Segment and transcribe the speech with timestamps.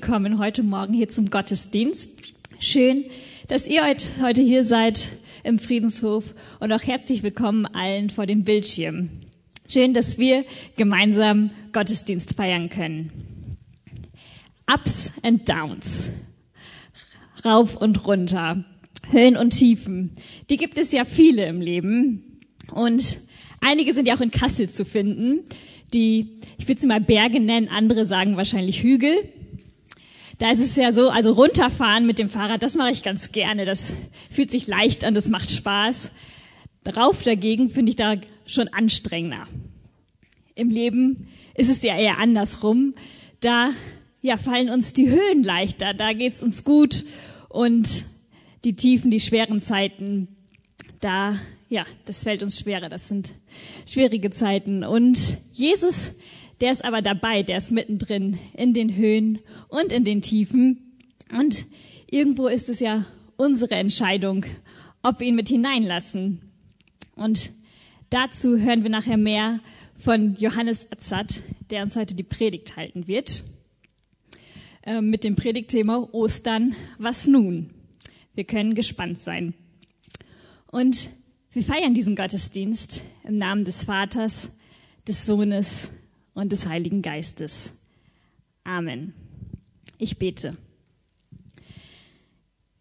[0.00, 2.10] Willkommen heute Morgen hier zum Gottesdienst.
[2.60, 3.06] Schön,
[3.48, 5.08] dass ihr heut- heute hier seid
[5.42, 9.10] im Friedenshof und auch herzlich willkommen allen vor dem Bildschirm.
[9.68, 10.44] Schön, dass wir
[10.76, 13.10] gemeinsam Gottesdienst feiern können.
[14.72, 16.10] Ups and Downs,
[17.44, 18.64] rauf und runter,
[19.10, 20.12] Höhen und Tiefen,
[20.48, 22.38] die gibt es ja viele im Leben
[22.72, 23.18] und
[23.60, 25.40] einige sind ja auch in Kassel zu finden,
[25.92, 29.28] die, ich würde sie mal Berge nennen, andere sagen wahrscheinlich Hügel.
[30.38, 33.64] Da ist es ja so, also runterfahren mit dem Fahrrad, das mache ich ganz gerne.
[33.64, 33.94] Das
[34.30, 36.12] fühlt sich leicht an, das macht Spaß.
[36.96, 38.16] Rauf dagegen finde ich da
[38.46, 39.46] schon anstrengender.
[40.54, 42.94] Im Leben ist es ja eher andersrum.
[43.40, 43.72] Da
[44.22, 47.04] ja, fallen uns die Höhen leichter, da geht's uns gut
[47.48, 48.04] und
[48.64, 50.28] die Tiefen, die schweren Zeiten,
[51.00, 51.38] da
[51.68, 52.88] ja, das fällt uns schwerer.
[52.88, 53.32] Das sind
[53.86, 54.84] schwierige Zeiten.
[54.84, 55.18] Und
[55.52, 56.12] Jesus,
[56.60, 59.38] der ist aber dabei, der ist mittendrin in den Höhen
[59.68, 60.94] und in den Tiefen.
[61.30, 61.66] Und
[62.10, 64.44] irgendwo ist es ja unsere Entscheidung,
[65.02, 66.40] ob wir ihn mit hineinlassen.
[67.14, 67.50] Und
[68.10, 69.60] dazu hören wir nachher mehr
[69.96, 71.40] von Johannes Azad,
[71.70, 73.44] der uns heute die Predigt halten wird.
[74.82, 77.70] Äh, Mit dem Predigtthema Ostern, was nun?
[78.34, 79.54] Wir können gespannt sein.
[80.68, 81.10] Und
[81.52, 84.50] wir feiern diesen Gottesdienst im Namen des Vaters,
[85.06, 85.90] des Sohnes
[86.38, 87.72] und des Heiligen Geistes.
[88.62, 89.12] Amen.
[89.98, 90.56] Ich bete.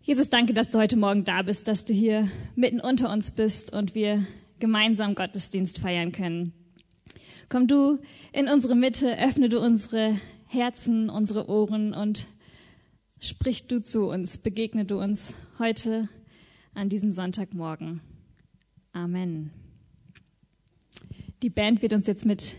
[0.04, 3.74] Jesus, danke, dass du heute Morgen da bist, dass du hier mitten unter uns bist
[3.74, 4.26] und wir
[4.60, 6.54] gemeinsam Gottesdienst feiern können.
[7.50, 7.98] Komm du
[8.32, 12.28] in unsere Mitte, öffne du unsere Herzen, unsere Ohren und
[13.20, 16.10] sprich du zu uns, begegne du uns heute
[16.76, 18.02] an diesem Sonntagmorgen.
[18.94, 19.52] Amen.
[21.42, 22.56] Die Band wird uns jetzt mit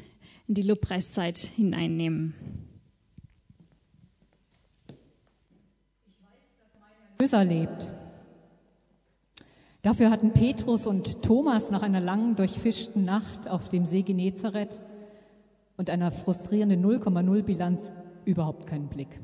[0.49, 2.35] in die Lobpreiszeit hineinnehmen.
[7.19, 7.91] Erlöser lebt.
[9.83, 14.81] Dafür hatten Petrus und Thomas nach einer langen, durchfischten Nacht auf dem See Genezareth
[15.77, 17.93] und einer frustrierenden 0,0 Bilanz
[18.25, 19.21] überhaupt keinen Blick.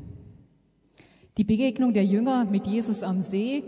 [1.38, 3.65] Die Begegnung der Jünger mit Jesus am See,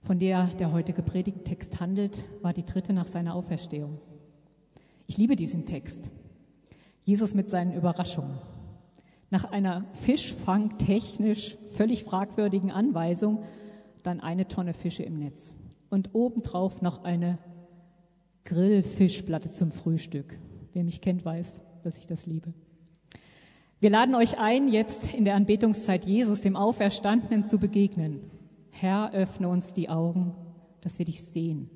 [0.00, 3.98] von der der heutige Predigttext handelt, war die dritte nach seiner Auferstehung.
[5.10, 6.08] Ich liebe diesen Text.
[7.02, 8.38] Jesus mit seinen Überraschungen.
[9.28, 13.42] Nach einer fischfangtechnisch völlig fragwürdigen Anweisung
[14.04, 15.56] dann eine Tonne Fische im Netz.
[15.88, 17.38] Und obendrauf noch eine
[18.44, 20.38] Grillfischplatte zum Frühstück.
[20.74, 22.54] Wer mich kennt, weiß, dass ich das liebe.
[23.80, 28.20] Wir laden euch ein, jetzt in der Anbetungszeit Jesus, dem Auferstandenen, zu begegnen.
[28.70, 30.36] Herr, öffne uns die Augen,
[30.82, 31.68] dass wir dich sehen.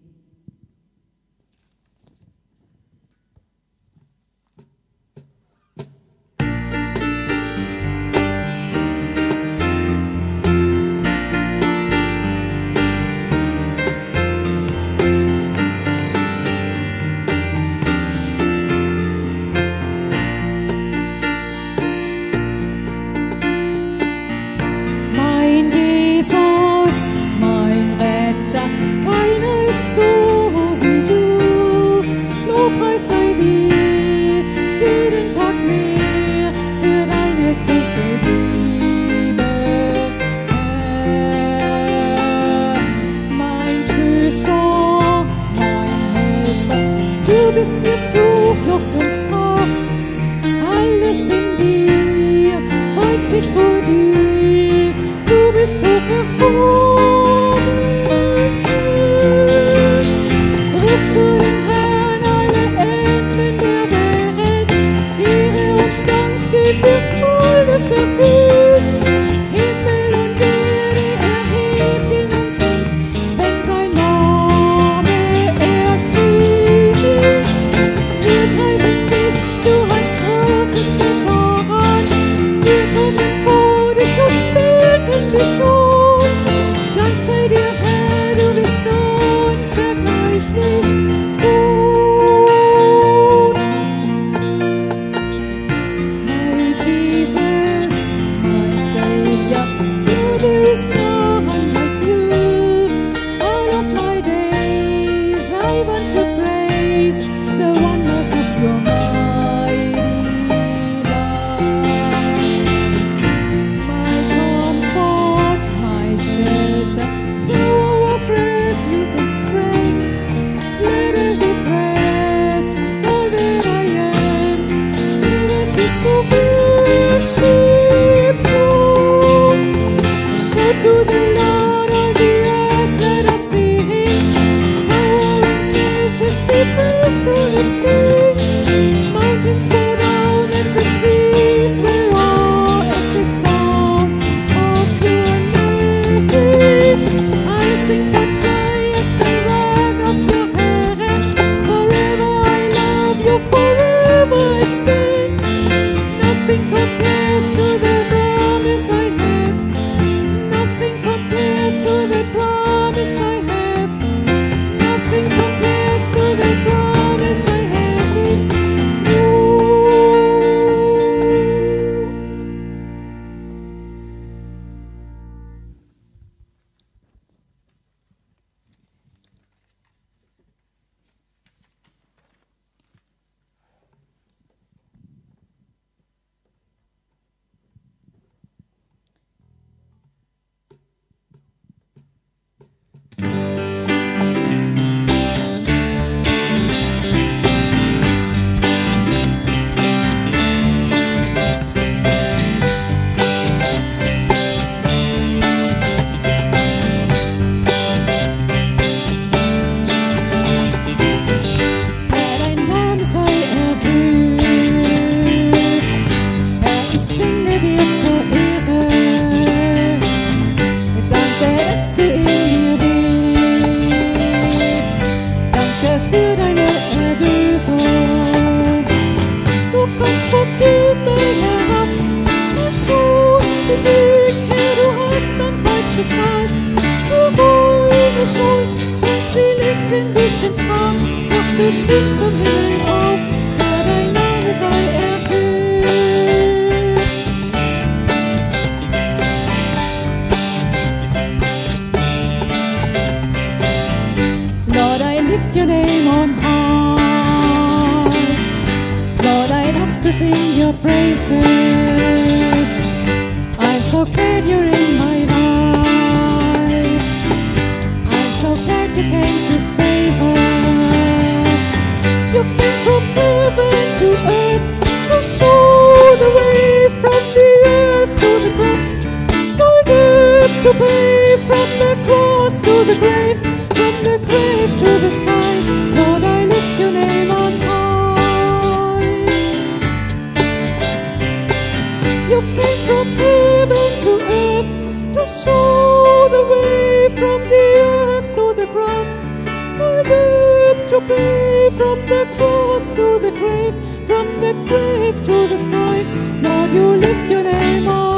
[295.26, 299.09] show the way from the earth to the cross.
[299.47, 303.75] I live to pay from the cross to the grave,
[304.07, 306.02] from the grave to the sky.
[306.43, 308.13] Lord, you lift your name on.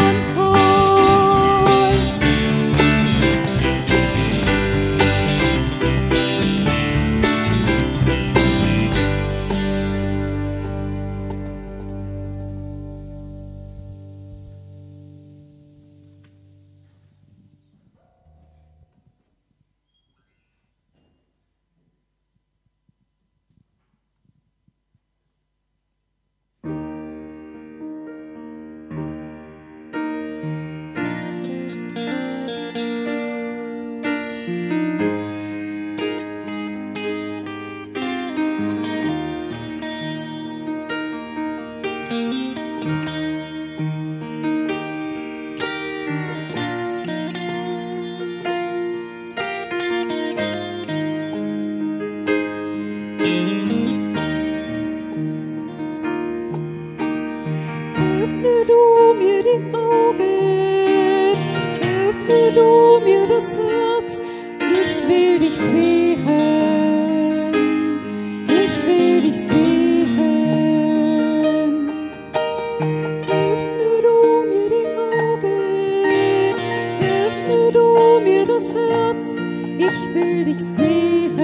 [78.26, 79.36] Mir das Herz,
[79.78, 81.38] ich will dich sehen.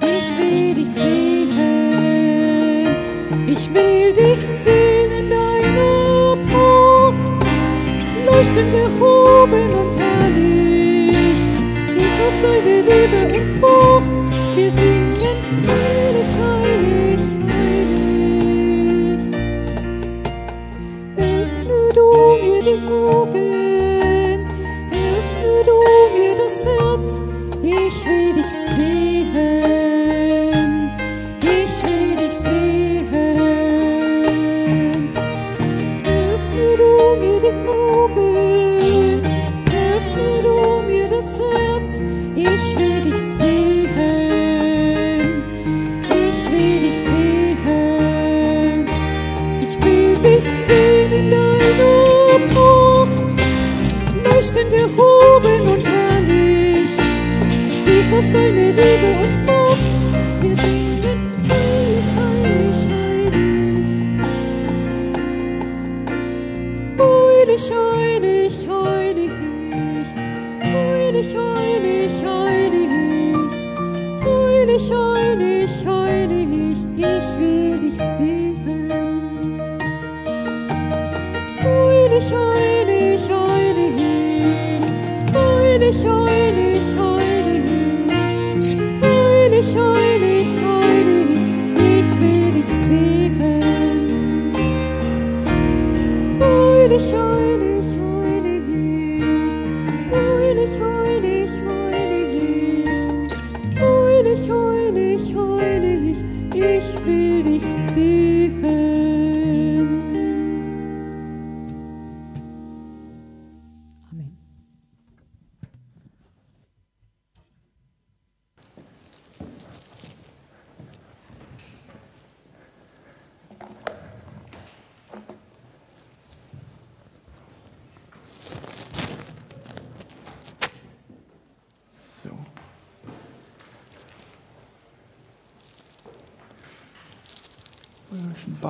[0.00, 1.58] Ich will dich sehen.
[3.46, 7.46] Ich will dich sehen in deiner Pracht,
[8.26, 10.55] leuchtend erhoben und herrlich.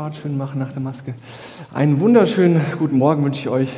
[0.06, 1.14] Bart schön machen nach der Maske.
[1.74, 3.68] Einen wunderschönen guten Morgen wünsche ich euch.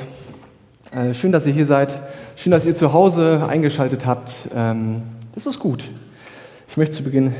[0.90, 1.90] Äh, schön, dass ihr hier seid.
[2.37, 4.30] Schön, dass ihr zu Hause eingeschaltet habt.
[4.54, 5.00] Ähm,
[5.35, 5.85] das ist gut.
[6.68, 7.35] Ich möchte zu Beginn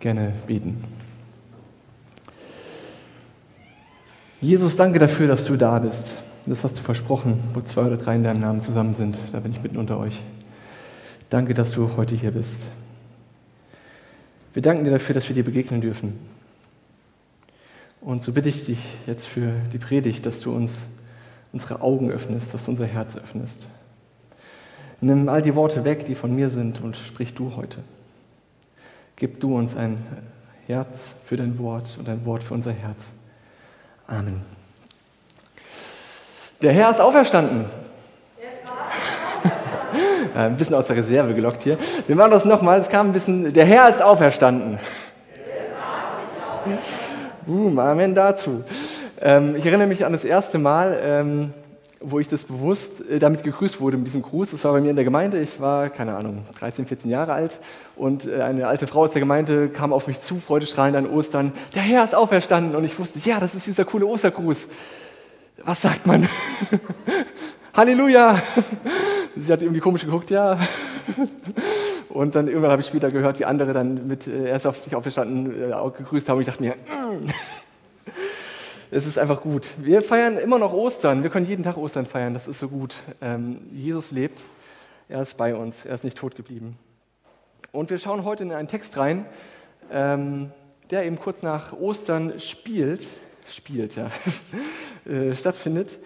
[0.00, 0.82] gerne beten.
[4.40, 6.10] Jesus, danke dafür, dass du da bist.
[6.46, 9.16] Das hast du versprochen, wo zwei oder drei in deinem Namen zusammen sind.
[9.30, 10.20] Da bin ich mitten unter euch.
[11.30, 12.60] Danke, dass du heute hier bist.
[14.52, 16.31] Wir danken dir dafür, dass wir dir begegnen dürfen.
[18.04, 20.86] Und so bitte ich dich jetzt für die Predigt, dass du uns
[21.52, 23.66] unsere Augen öffnest, dass du unser Herz öffnest.
[25.00, 27.78] Nimm all die Worte weg, die von mir sind, und sprich du heute.
[29.16, 30.04] Gib du uns ein
[30.66, 33.06] Herz für dein Wort und ein Wort für unser Herz.
[34.06, 34.42] Amen.
[36.60, 37.66] Der Herr ist auferstanden.
[40.34, 41.76] Äh, ein bisschen aus der Reserve gelockt hier.
[42.06, 42.78] Wir machen das nochmal.
[42.78, 43.52] Es kam ein bisschen.
[43.52, 44.78] Der Herr ist auferstanden.
[47.44, 48.62] Boom, Amen dazu.
[49.20, 51.52] Ähm, ich erinnere mich an das erste Mal, ähm,
[52.00, 54.52] wo ich das bewusst äh, damit gegrüßt wurde mit diesem Gruß.
[54.52, 55.40] Das war bei mir in der Gemeinde.
[55.40, 57.58] Ich war, keine Ahnung, 13, 14 Jahre alt
[57.96, 61.52] und äh, eine alte Frau aus der Gemeinde kam auf mich zu, freudestrahlend an Ostern.
[61.74, 64.68] Der Herr ist auferstanden und ich wusste, ja, das ist dieser coole Ostergruß.
[65.64, 66.28] Was sagt man?
[67.74, 68.40] Halleluja!
[69.36, 70.58] Sie hat irgendwie komisch geguckt, ja.
[72.12, 74.94] Und dann irgendwann habe ich später gehört, wie andere dann mit äh, erst auf dich
[74.94, 76.40] auferstanden äh, gegrüßt haben.
[76.40, 77.26] Ich dachte mir, mm.
[78.90, 79.70] es ist einfach gut.
[79.78, 81.22] Wir feiern immer noch Ostern.
[81.22, 82.34] Wir können jeden Tag Ostern feiern.
[82.34, 82.94] Das ist so gut.
[83.22, 84.42] Ähm, Jesus lebt.
[85.08, 85.86] Er ist bei uns.
[85.86, 86.78] Er ist nicht tot geblieben.
[87.72, 89.24] Und wir schauen heute in einen Text rein,
[89.90, 90.50] ähm,
[90.90, 93.06] der eben kurz nach Ostern spielt,
[93.48, 94.10] spielt ja,
[95.10, 95.98] äh, stattfindet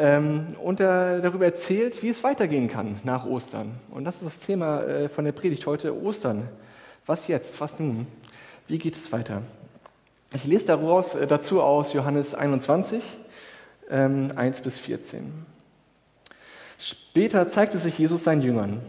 [0.00, 3.72] ähm, und er darüber erzählt, wie es weitergehen kann nach Ostern.
[3.90, 6.48] Und das ist das Thema äh, von der Predigt heute, Ostern.
[7.04, 7.60] Was jetzt?
[7.60, 8.06] Was nun?
[8.66, 9.42] Wie geht es weiter?
[10.32, 13.02] Ich lese daraus, äh, dazu aus Johannes 21,
[13.90, 15.32] ähm, 1 bis 14.
[16.78, 18.80] Später zeigte sich Jesus seinen Jüngern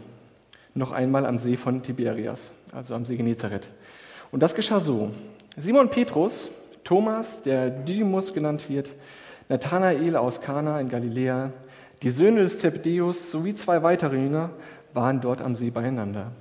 [0.74, 3.68] noch einmal am See von Tiberias, also am See Genezareth.
[4.32, 5.12] Und das geschah so.
[5.58, 6.50] Simon Petrus,
[6.86, 8.88] Thomas, der Didymus genannt wird,
[9.52, 11.52] Nathanael aus Kana in Galiläa,
[12.04, 14.52] Die Söhne des Zebedäus sowie zwei weitere Jünger
[14.94, 16.32] waren dort am See beieinander.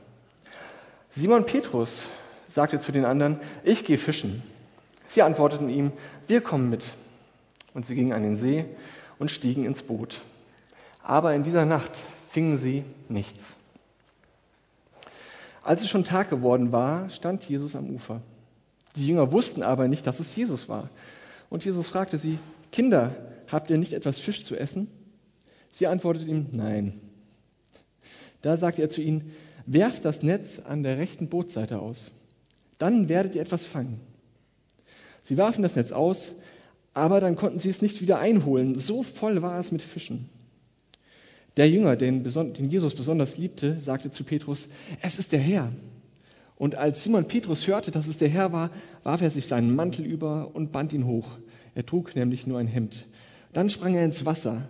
[1.11, 2.05] Simon Petrus
[2.46, 4.44] sagte zu den anderen, ich gehe fischen.
[5.09, 5.90] Sie antworteten ihm,
[6.29, 6.85] wir kommen mit.
[7.75, 8.64] Und sie gingen an den See
[9.18, 10.20] und stiegen ins Boot.
[11.03, 11.90] Aber in dieser Nacht
[12.29, 13.57] fingen sie nichts.
[15.64, 18.20] Als es schon Tag geworden war, stand Jesus am Ufer.
[18.94, 20.88] Die Jünger wussten aber nicht, dass es Jesus war.
[21.49, 22.38] Und Jesus fragte sie,
[22.72, 23.14] Kinder,
[23.48, 24.88] habt ihr nicht etwas Fisch zu essen?
[25.70, 27.00] Sie antworteten ihm, nein.
[28.42, 29.33] Da sagte er zu ihnen,
[29.66, 32.12] werft das Netz an der rechten Bootsseite aus.
[32.78, 34.00] Dann werdet ihr etwas fangen.
[35.22, 36.33] Sie warfen das Netz aus,
[36.94, 38.78] aber dann konnten sie es nicht wieder einholen.
[38.78, 40.28] So voll war es mit Fischen.
[41.56, 44.68] Der Jünger, den, den Jesus besonders liebte, sagte zu Petrus,
[45.02, 45.72] es ist der Herr.
[46.56, 48.70] Und als Simon Petrus hörte, dass es der Herr war,
[49.02, 51.38] warf er sich seinen Mantel über und band ihn hoch.
[51.74, 53.06] Er trug nämlich nur ein Hemd.
[53.52, 54.68] Dann sprang er ins Wasser.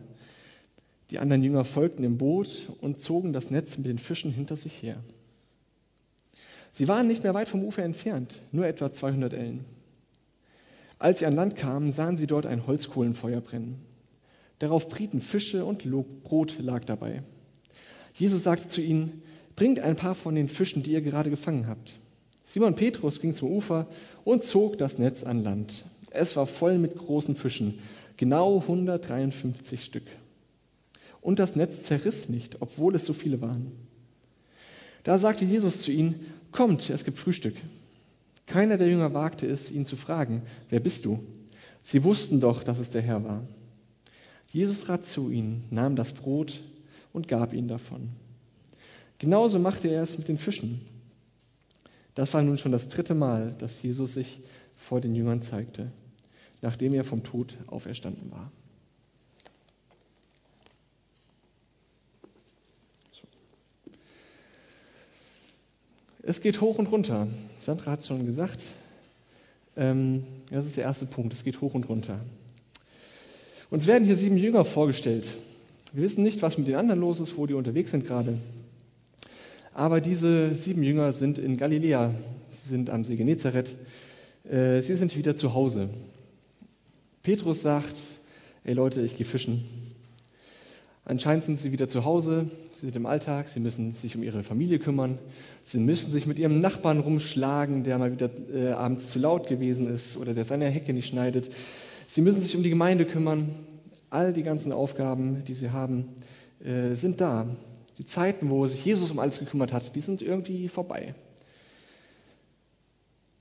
[1.11, 4.83] Die anderen Jünger folgten im Boot und zogen das Netz mit den Fischen hinter sich
[4.83, 4.97] her.
[6.73, 9.65] Sie waren nicht mehr weit vom Ufer entfernt, nur etwa 200 Ellen.
[10.99, 13.81] Als sie an Land kamen, sahen sie dort ein Holzkohlenfeuer brennen.
[14.61, 15.85] Darauf brieten Fische und
[16.23, 17.23] Brot lag dabei.
[18.15, 19.23] Jesus sagte zu ihnen,
[19.57, 21.99] bringt ein paar von den Fischen, die ihr gerade gefangen habt.
[22.45, 23.87] Simon Petrus ging zum Ufer
[24.25, 25.87] und zog das Netz an Land.
[26.11, 27.79] Es war voll mit großen Fischen,
[28.17, 30.07] genau 153 Stück.
[31.21, 33.73] Und das Netz zerriss nicht, obwohl es so viele waren.
[35.05, 37.55] Da sagte Jesus zu ihnen, kommt, es gibt Frühstück.
[38.47, 41.21] Keiner der Jünger wagte es, ihn zu fragen, wer bist du?
[41.83, 43.47] Sie wussten doch, dass es der Herr war.
[44.53, 46.61] Jesus trat zu ihnen, nahm das Brot
[47.13, 48.09] und gab ihnen davon.
[49.19, 50.81] Genauso machte er es mit den Fischen.
[52.15, 54.41] Das war nun schon das dritte Mal, dass Jesus sich
[54.77, 55.93] vor den Jüngern zeigte,
[56.63, 58.51] nachdem er vom Tod auferstanden war.
[66.23, 67.27] Es geht hoch und runter.
[67.59, 68.63] Sandra hat es schon gesagt.
[69.77, 71.33] Ähm, das ist der erste Punkt.
[71.33, 72.21] Es geht hoch und runter.
[73.71, 75.27] Uns werden hier sieben Jünger vorgestellt.
[75.93, 78.39] Wir wissen nicht, was mit den anderen los ist, wo die unterwegs sind gerade.
[79.73, 82.15] Aber diese sieben Jünger sind in Galiläa.
[82.61, 83.75] Sie sind am See Genezareth.
[84.49, 85.89] Äh, sie sind wieder zu Hause.
[87.23, 87.95] Petrus sagt,
[88.65, 89.63] ey Leute, ich gehe fischen.
[91.05, 94.43] Anscheinend sind sie wieder zu Hause, sie sind im Alltag, sie müssen sich um ihre
[94.43, 95.19] Familie kümmern,
[95.63, 99.93] sie müssen sich mit ihrem Nachbarn rumschlagen, der mal wieder äh, abends zu laut gewesen
[99.93, 101.51] ist oder der seine Hecke nicht schneidet.
[102.07, 103.51] Sie müssen sich um die Gemeinde kümmern.
[104.09, 106.09] All die ganzen Aufgaben, die sie haben,
[106.65, 107.47] äh, sind da.
[107.99, 111.15] Die Zeiten, wo sich Jesus um alles gekümmert hat, die sind irgendwie vorbei.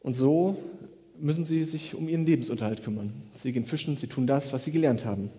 [0.02, 0.58] Und so
[1.22, 3.12] müssen sie sich um ihren Lebensunterhalt kümmern.
[3.36, 5.30] Sie gehen fischen, sie tun das, was sie gelernt haben.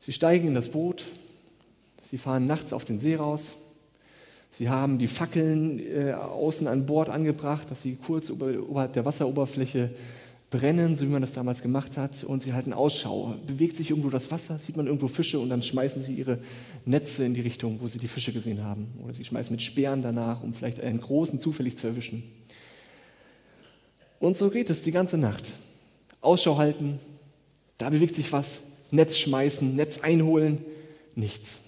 [0.00, 1.04] Sie steigen in das Boot,
[2.02, 3.54] sie fahren nachts auf den See raus,
[4.50, 9.90] sie haben die Fackeln äh, außen an Bord angebracht, dass sie kurz oberhalb der Wasseroberfläche
[10.50, 13.34] brennen, so wie man das damals gemacht hat, und sie halten Ausschau.
[13.46, 16.38] Bewegt sich irgendwo das Wasser, sieht man irgendwo Fische und dann schmeißen sie ihre
[16.86, 18.86] Netze in die Richtung, wo sie die Fische gesehen haben.
[19.04, 22.22] Oder sie schmeißen mit Speeren danach, um vielleicht einen großen zufällig zu erwischen.
[24.20, 25.44] Und so geht es die ganze Nacht.
[26.20, 26.98] Ausschau halten,
[27.78, 30.64] da bewegt sich was, Netz schmeißen, Netz einholen,
[31.14, 31.60] nichts.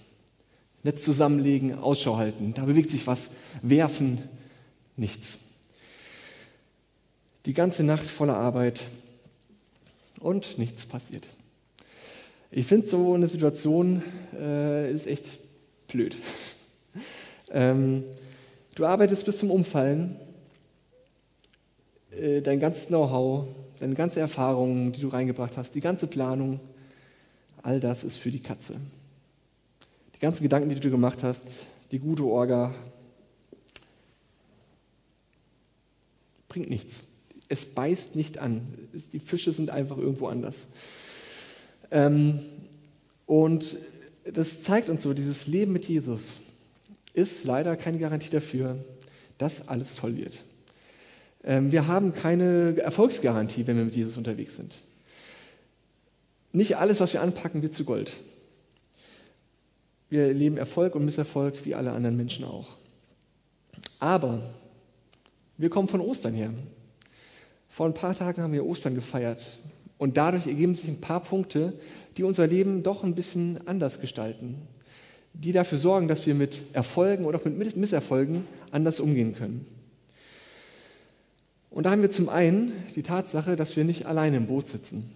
[0.83, 4.17] Netz zusammenlegen, Ausschau halten, da bewegt sich was, werfen,
[4.97, 5.39] nichts.
[7.45, 8.81] Die ganze Nacht voller Arbeit
[10.19, 11.25] und nichts passiert.
[12.51, 14.03] Ich finde, so eine Situation
[14.37, 15.25] äh, ist echt
[15.87, 16.15] blöd.
[17.51, 18.03] ähm,
[18.75, 20.17] du arbeitest bis zum Umfallen,
[22.41, 23.47] dein ganzes Know-how,
[23.79, 26.59] deine ganze Erfahrung, die du reingebracht hast, die ganze Planung,
[27.61, 28.75] all das ist für die Katze.
[30.15, 31.47] Die ganzen Gedanken, die du gemacht hast,
[31.91, 32.73] die gute Orga,
[36.47, 37.03] bringt nichts
[37.51, 38.61] es beißt nicht an.
[39.11, 40.67] Die Fische sind einfach irgendwo anders.
[41.91, 42.39] Ähm,
[43.25, 43.77] und
[44.23, 46.37] das zeigt uns so, dieses Leben mit Jesus
[47.13, 48.81] ist leider keine Garantie dafür,
[49.37, 50.37] dass alles toll wird.
[51.43, 54.75] Ähm, wir haben keine Erfolgsgarantie, wenn wir mit Jesus unterwegs sind.
[56.53, 58.13] Nicht alles, was wir anpacken, wird zu Gold.
[60.09, 62.75] Wir erleben Erfolg und Misserfolg wie alle anderen Menschen auch.
[63.99, 64.41] Aber
[65.57, 66.53] wir kommen von Ostern her.
[67.69, 69.45] Vor ein paar Tagen haben wir Ostern gefeiert
[69.97, 71.73] und dadurch ergeben sich ein paar Punkte,
[72.17, 74.55] die unser Leben doch ein bisschen anders gestalten,
[75.33, 79.65] die dafür sorgen, dass wir mit Erfolgen oder auch mit Misserfolgen anders umgehen können.
[81.71, 85.09] Und da haben wir zum einen die Tatsache, dass wir nicht alleine im Boot sitzen.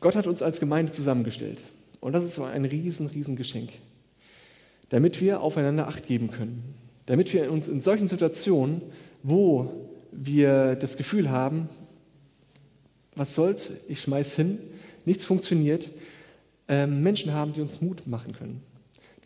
[0.00, 1.60] Gott hat uns als Gemeinde zusammengestellt.
[2.00, 3.70] Und das ist ein riesen, riesen Geschenk.
[4.88, 6.74] Damit wir aufeinander Acht geben können.
[7.04, 8.82] Damit wir uns in solchen Situationen,
[9.22, 9.72] wo
[10.10, 11.68] wir das Gefühl haben,
[13.14, 14.58] was soll's, ich schmeiß hin,
[15.04, 15.88] nichts funktioniert,
[16.68, 18.62] ähm, Menschen haben, die uns Mut machen können.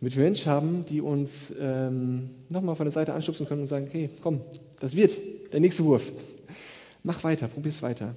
[0.00, 3.86] Damit wir Menschen haben, die uns ähm, nochmal von der Seite anstupsen können und sagen,
[3.88, 4.40] okay, komm,
[4.80, 5.16] das wird
[5.52, 6.10] der nächste Wurf.
[7.02, 8.14] Mach weiter, probier es weiter.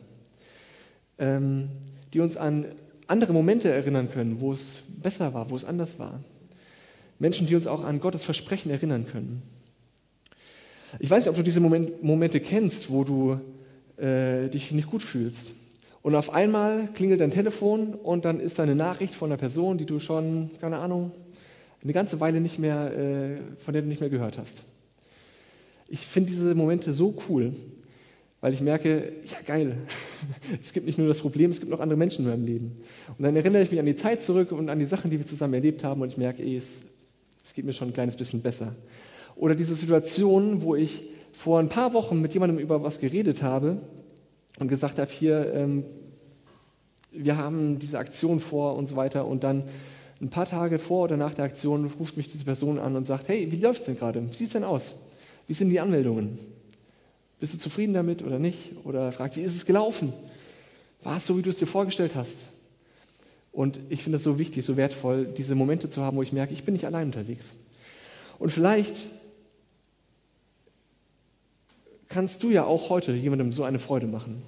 [1.20, 1.70] Ähm,
[2.14, 2.66] die uns an
[3.08, 6.20] andere Momente erinnern können, wo es besser war, wo es anders war.
[7.20, 9.44] Menschen, die uns auch an Gottes Versprechen erinnern können.
[11.00, 13.40] Ich weiß nicht, ob du diese Moment, Momente kennst, wo du
[13.98, 15.52] äh, dich nicht gut fühlst.
[16.02, 19.78] Und auf einmal klingelt dein Telefon und dann ist da eine Nachricht von einer Person,
[19.78, 21.12] die du schon, keine Ahnung,
[21.82, 24.64] eine ganze Weile nicht mehr, äh, von der du nicht mehr gehört hast.
[25.94, 27.54] Ich finde diese Momente so cool,
[28.42, 29.78] weil ich merke, ja geil,
[30.62, 32.78] es gibt nicht nur das Problem, es gibt noch andere Menschen in meinem Leben.
[33.16, 35.28] Und dann erinnere ich mich an die Zeit zurück und an die Sachen, die wir
[35.28, 36.82] zusammen erlebt haben und ich merke, ey, es,
[37.44, 38.74] es geht mir schon ein kleines bisschen besser.
[39.36, 43.78] Oder diese Situation, wo ich vor ein paar Wochen mit jemandem über was geredet habe
[44.58, 45.86] und gesagt habe, hier, ähm,
[47.12, 49.28] wir haben diese Aktion vor und so weiter.
[49.28, 49.66] Und dann
[50.20, 53.28] ein paar Tage vor oder nach der Aktion ruft mich diese Person an und sagt,
[53.28, 54.28] hey, wie läuft es denn gerade?
[54.28, 54.96] Wie sieht es denn aus?
[55.48, 56.40] Wie sind die Anmeldungen?
[57.40, 58.72] Bist du zufrieden damit oder nicht?
[58.86, 60.14] Oder fragt, wie ist es gelaufen?
[61.04, 62.48] War es so, wie du es dir vorgestellt hast?
[63.52, 66.54] Und ich finde es so wichtig, so wertvoll, diese Momente zu haben, wo ich merke,
[66.54, 67.52] ich bin nicht allein unterwegs.
[68.40, 68.96] Und vielleicht
[72.10, 74.42] kannst du ja auch heute jemandem so eine Freude machen.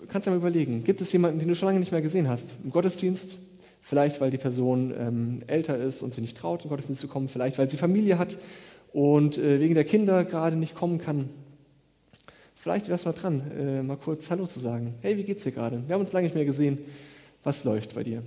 [0.00, 2.28] Du kannst ja mal überlegen, gibt es jemanden, den du schon lange nicht mehr gesehen
[2.28, 3.36] hast, im Gottesdienst?
[3.82, 7.28] Vielleicht, weil die Person ähm, älter ist und sie nicht traut, im Gottesdienst zu kommen.
[7.28, 8.36] Vielleicht, weil sie Familie hat
[8.96, 11.28] und äh, wegen der Kinder gerade nicht kommen kann.
[12.54, 14.94] Vielleicht wäre es mal dran, äh, mal kurz Hallo zu sagen.
[15.02, 15.82] Hey, wie geht's dir gerade?
[15.86, 16.78] Wir haben uns lange nicht mehr gesehen.
[17.44, 18.22] Was läuft bei dir?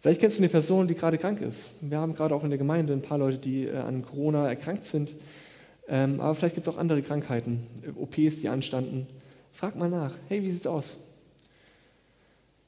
[0.00, 1.70] Vielleicht kennst du eine Person, die gerade krank ist.
[1.82, 4.82] Wir haben gerade auch in der Gemeinde ein paar Leute, die äh, an Corona erkrankt
[4.82, 5.14] sind.
[5.86, 9.06] Ähm, aber vielleicht gibt es auch andere Krankheiten, OPs, die anstanden.
[9.52, 10.14] Frag mal nach.
[10.28, 10.96] Hey, wie sieht's aus?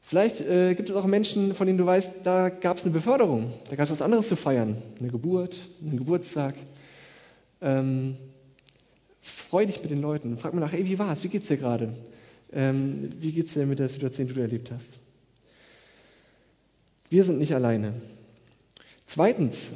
[0.03, 3.53] Vielleicht äh, gibt es auch Menschen, von denen du weißt, da gab es eine Beförderung,
[3.71, 6.55] da gab es was anderes zu feiern, eine Geburt, einen Geburtstag.
[7.61, 8.17] Ähm,
[9.21, 10.39] freu dich mit den Leuten.
[10.39, 11.23] Frag mal nach, hey, wie war's?
[11.25, 11.93] Wie geht's dir gerade?
[12.53, 14.99] Ähm, wie geht's dir mit der Situation, die du erlebt hast?
[17.11, 17.95] Wir sind nicht alleine.
[19.07, 19.73] Zweitens,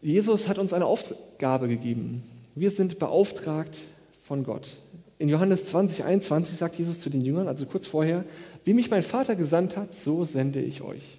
[0.00, 2.22] Jesus hat uns eine Aufgabe gegeben.
[2.54, 3.78] Wir sind beauftragt
[4.22, 4.76] von Gott.
[5.18, 8.24] In Johannes 20, 21 sagt Jesus zu den Jüngern, also kurz vorher,
[8.64, 11.18] wie mich mein Vater gesandt hat, so sende ich euch.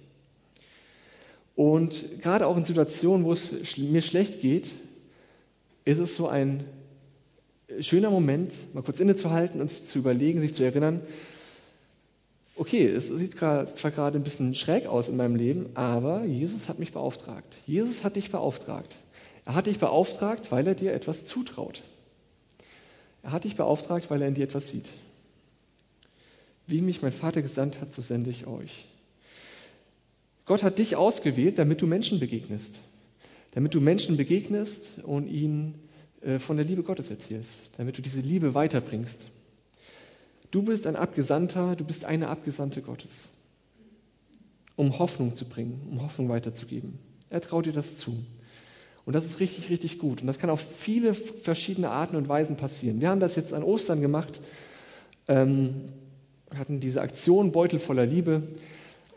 [1.56, 4.70] Und gerade auch in Situationen, wo es mir schlecht geht,
[5.88, 6.66] ist es so ein
[7.80, 11.00] schöner Moment, mal kurz innezuhalten und sich zu überlegen, sich zu erinnern,
[12.56, 16.78] okay, es sieht zwar gerade ein bisschen schräg aus in meinem Leben, aber Jesus hat
[16.78, 17.56] mich beauftragt.
[17.66, 18.96] Jesus hat dich beauftragt.
[19.46, 21.82] Er hat dich beauftragt, weil er dir etwas zutraut.
[23.22, 24.86] Er hat dich beauftragt, weil er in dir etwas sieht.
[26.66, 28.84] Wie mich mein Vater gesandt hat, so sende ich euch.
[30.44, 32.74] Gott hat dich ausgewählt, damit du Menschen begegnest.
[33.52, 35.74] Damit du Menschen begegnest und ihnen
[36.20, 37.70] äh, von der Liebe Gottes erzählst.
[37.78, 39.26] Damit du diese Liebe weiterbringst.
[40.50, 43.30] Du bist ein Abgesandter, du bist eine Abgesandte Gottes.
[44.76, 46.98] Um Hoffnung zu bringen, um Hoffnung weiterzugeben.
[47.30, 48.16] Er traut dir das zu.
[49.04, 50.20] Und das ist richtig, richtig gut.
[50.20, 53.00] Und das kann auf viele verschiedene Arten und Weisen passieren.
[53.00, 54.40] Wir haben das jetzt an Ostern gemacht.
[55.26, 55.92] Ähm,
[56.54, 58.42] hatten diese Aktion Beutel voller Liebe.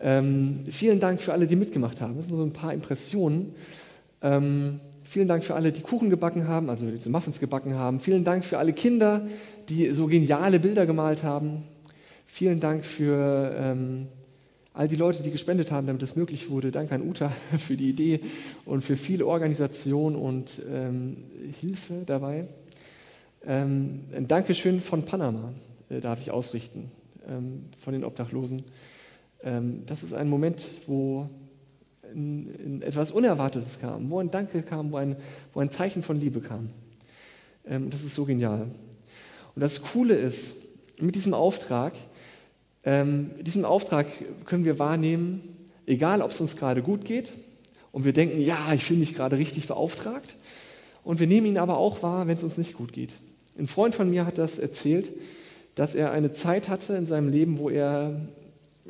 [0.01, 2.17] Ähm, vielen Dank für alle, die mitgemacht haben.
[2.17, 3.53] Das sind so ein paar Impressionen.
[4.21, 7.99] Ähm, vielen Dank für alle, die Kuchen gebacken haben, also diese Muffins gebacken haben.
[7.99, 9.27] Vielen Dank für alle Kinder,
[9.69, 11.63] die so geniale Bilder gemalt haben.
[12.25, 14.07] Vielen Dank für ähm,
[14.73, 16.71] all die Leute, die gespendet haben, damit es möglich wurde.
[16.71, 18.21] Danke an Uta für die Idee
[18.65, 21.17] und für viele Organisation und ähm,
[21.59, 22.47] Hilfe dabei.
[23.45, 25.51] Ähm, ein Dankeschön von Panama
[25.89, 26.91] äh, darf ich ausrichten,
[27.27, 28.63] ähm, von den Obdachlosen.
[29.43, 31.27] Ähm, das ist ein Moment, wo
[32.13, 35.15] in, in etwas Unerwartetes kam, wo ein Danke kam, wo ein,
[35.53, 36.69] wo ein Zeichen von Liebe kam.
[37.65, 38.67] Ähm, das ist so genial.
[39.55, 40.53] Und das Coole ist,
[40.99, 41.93] mit diesem Auftrag,
[42.83, 44.07] ähm, diesen Auftrag
[44.45, 45.41] können wir wahrnehmen,
[45.85, 47.31] egal ob es uns gerade gut geht
[47.91, 50.35] und wir denken, ja, ich fühle mich gerade richtig beauftragt.
[51.03, 53.13] Und wir nehmen ihn aber auch wahr, wenn es uns nicht gut geht.
[53.57, 55.11] Ein Freund von mir hat das erzählt,
[55.75, 58.21] dass er eine Zeit hatte in seinem Leben, wo er,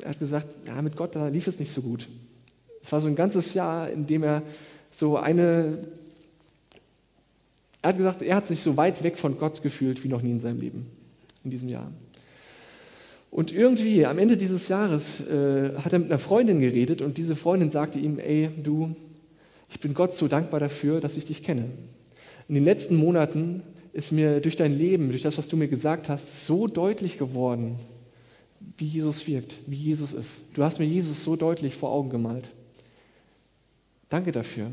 [0.00, 2.08] er hat gesagt, ja, mit Gott, da lief es nicht so gut.
[2.82, 4.42] Es war so ein ganzes Jahr, in dem er
[4.90, 5.78] so eine,
[7.80, 10.32] er hat gesagt, er hat sich so weit weg von Gott gefühlt wie noch nie
[10.32, 10.86] in seinem Leben,
[11.44, 11.90] in diesem Jahr.
[13.30, 17.34] Und irgendwie am Ende dieses Jahres äh, hat er mit einer Freundin geredet und diese
[17.34, 18.94] Freundin sagte ihm, ey, du,
[19.70, 21.70] ich bin Gott so dankbar dafür, dass ich dich kenne.
[22.48, 23.62] In den letzten Monaten
[23.94, 27.76] ist mir durch dein Leben, durch das, was du mir gesagt hast, so deutlich geworden,
[28.76, 30.42] wie Jesus wirkt, wie Jesus ist.
[30.52, 32.50] Du hast mir Jesus so deutlich vor Augen gemalt.
[34.12, 34.70] Danke dafür.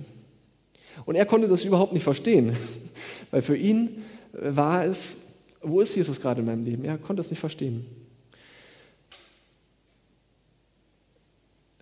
[1.06, 2.58] Und er konnte das überhaupt nicht verstehen,
[3.32, 5.16] weil für ihn war es,
[5.62, 6.84] wo ist Jesus gerade in meinem Leben?
[6.84, 7.86] Er konnte es nicht verstehen.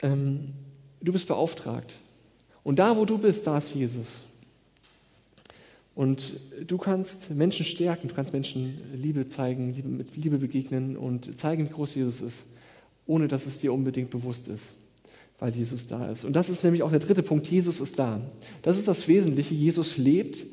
[0.03, 0.53] Ähm,
[1.01, 1.97] du bist beauftragt.
[2.63, 4.21] Und da, wo du bist, da ist Jesus.
[5.95, 11.39] Und du kannst Menschen stärken, du kannst Menschen Liebe zeigen, Liebe, mit Liebe begegnen und
[11.39, 12.45] zeigen, wie groß Jesus ist,
[13.07, 14.75] ohne dass es dir unbedingt bewusst ist,
[15.39, 16.23] weil Jesus da ist.
[16.23, 18.21] Und das ist nämlich auch der dritte Punkt, Jesus ist da.
[18.63, 20.45] Das ist das Wesentliche, Jesus lebt,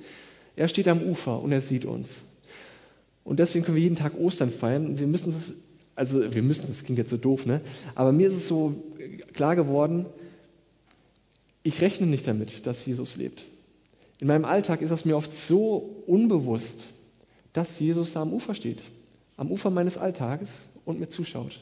[0.56, 2.24] er steht am Ufer und er sieht uns.
[3.24, 5.52] Und deswegen können wir jeden Tag Ostern feiern wir müssen das,
[5.94, 7.60] also wir müssen, das klingt jetzt so doof, ne?
[7.94, 8.74] aber mir ist es so
[9.32, 10.06] klar geworden,
[11.62, 13.46] ich rechne nicht damit, dass Jesus lebt.
[14.20, 16.86] In meinem Alltag ist es mir oft so unbewusst,
[17.54, 18.80] dass Jesus da am Ufer steht,
[19.36, 21.60] am Ufer meines Alltages und mir zuschaut.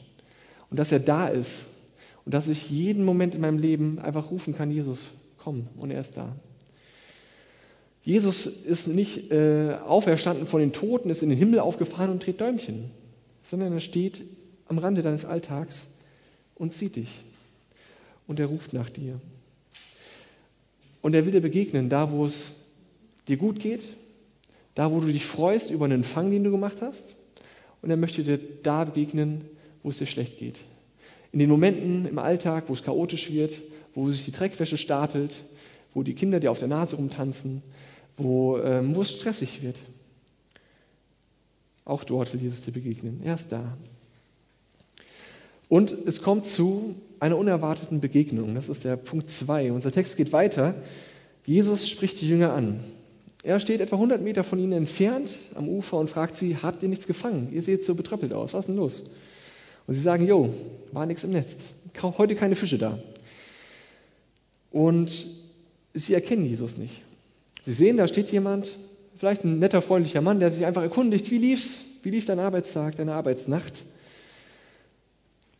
[0.69, 1.67] Und dass er da ist
[2.25, 5.07] und dass ich jeden Moment in meinem Leben einfach rufen kann, Jesus,
[5.37, 6.33] komm, und er ist da.
[8.03, 12.41] Jesus ist nicht äh, auferstanden von den Toten, ist in den Himmel aufgefahren und dreht
[12.41, 12.91] Däumchen,
[13.43, 14.23] sondern er steht
[14.67, 15.87] am Rande deines Alltags
[16.55, 17.09] und sieht dich.
[18.27, 19.19] Und er ruft nach dir.
[21.01, 22.53] Und er will dir begegnen, da wo es
[23.27, 23.81] dir gut geht,
[24.75, 27.15] da wo du dich freust über einen Empfang, den du gemacht hast.
[27.81, 29.41] Und er möchte dir da begegnen,
[29.81, 30.59] wo es dir schlecht geht.
[31.33, 33.53] In den Momenten im Alltag, wo es chaotisch wird,
[33.95, 35.35] wo sich die Dreckwäsche stapelt,
[35.93, 37.61] wo die Kinder dir auf der Nase rumtanzen,
[38.15, 39.77] wo, ähm, wo es stressig wird.
[41.85, 43.21] Auch dort will Jesus dir begegnen.
[43.23, 43.77] Er ist da.
[45.69, 48.55] Und es kommt zu einer unerwarteten Begegnung.
[48.55, 49.71] Das ist der Punkt 2.
[49.71, 50.75] Unser Text geht weiter.
[51.45, 52.79] Jesus spricht die Jünger an.
[53.43, 56.89] Er steht etwa 100 Meter von ihnen entfernt am Ufer und fragt sie, habt ihr
[56.89, 57.49] nichts gefangen?
[57.51, 58.53] Ihr seht so betröppelt aus.
[58.53, 59.09] Was ist denn los?
[59.87, 60.53] Und sie sagen, jo,
[60.91, 61.55] war nichts im Netz.
[62.01, 62.97] Heute keine Fische da.
[64.71, 65.27] Und
[65.93, 67.01] sie erkennen Jesus nicht.
[67.63, 68.75] Sie sehen, da steht jemand,
[69.15, 71.79] vielleicht ein netter, freundlicher Mann, der sich einfach erkundigt, wie lief's?
[72.01, 73.83] Wie lief dein Arbeitstag, deine Arbeitsnacht?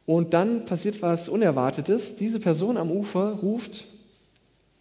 [0.06, 2.18] Und dann passiert was Unerwartetes.
[2.18, 3.86] Diese Person am Ufer ruft,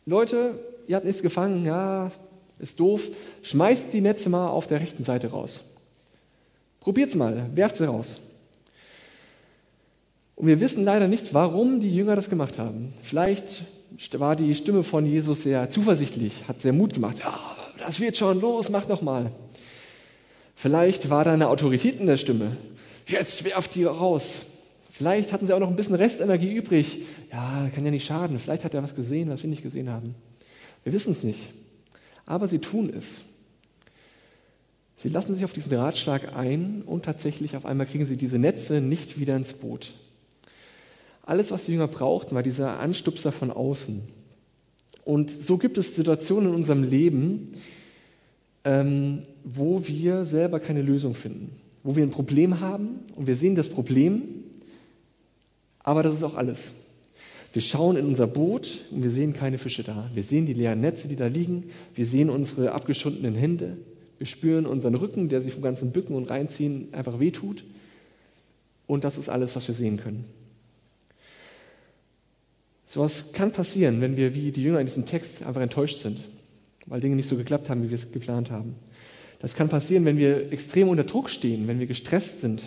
[0.04, 2.10] Leute, ihr habt nichts gefangen, ja,
[2.58, 3.08] ist doof,
[3.42, 5.64] schmeißt die Netze mal auf der rechten Seite raus.
[6.80, 8.16] Probiert's mal, werft sie raus.
[10.34, 12.94] Und wir wissen leider nicht, warum die Jünger das gemacht haben.
[13.02, 13.64] Vielleicht
[14.18, 17.18] war die Stimme von Jesus sehr zuversichtlich, hat sehr Mut gemacht.
[17.20, 17.38] Ja,
[17.78, 19.30] das wird schon, los, mach noch mal.
[20.54, 22.56] Vielleicht war da eine Autorität in der Stimme.
[23.06, 24.46] Jetzt werft die raus.
[24.90, 26.98] Vielleicht hatten sie auch noch ein bisschen Restenergie übrig.
[27.30, 28.38] Ja, kann ja nicht schaden.
[28.38, 30.14] Vielleicht hat er was gesehen, was wir nicht gesehen haben.
[30.84, 31.50] Wir wissen es nicht.
[32.26, 33.22] Aber sie tun es.
[34.96, 38.80] Sie lassen sich auf diesen Ratschlag ein und tatsächlich auf einmal kriegen sie diese Netze
[38.80, 39.94] nicht wieder ins Boot.
[41.22, 44.02] Alles, was die Jünger brauchten, war dieser Anstupser von außen.
[45.04, 47.54] Und so gibt es Situationen in unserem Leben,
[48.64, 53.54] ähm, wo wir selber keine Lösung finden, wo wir ein Problem haben und wir sehen
[53.54, 54.22] das Problem,
[55.80, 56.72] aber das ist auch alles.
[57.52, 60.08] Wir schauen in unser Boot und wir sehen keine Fische da.
[60.14, 61.64] Wir sehen die leeren Netze, die da liegen.
[61.94, 63.76] Wir sehen unsere abgeschundenen Hände.
[64.16, 67.64] Wir spüren unseren Rücken, der sich vom ganzen Bücken und Reinziehen einfach wehtut.
[68.86, 70.24] Und das ist alles, was wir sehen können.
[72.92, 76.20] Sowas kann passieren, wenn wir wie die Jünger in diesem Text einfach enttäuscht sind,
[76.84, 78.74] weil Dinge nicht so geklappt haben, wie wir es geplant haben.
[79.38, 82.60] Das kann passieren, wenn wir extrem unter Druck stehen, wenn wir gestresst sind,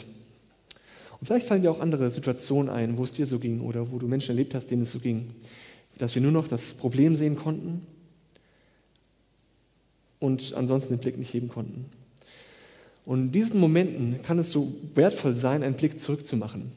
[1.19, 3.99] und vielleicht fallen dir auch andere Situationen ein, wo es dir so ging oder wo
[3.99, 5.29] du Menschen erlebt hast, denen es so ging,
[5.99, 7.85] dass wir nur noch das Problem sehen konnten
[10.17, 11.85] und ansonsten den Blick nicht heben konnten.
[13.05, 16.71] Und in diesen Momenten kann es so wertvoll sein, einen Blick zurückzumachen.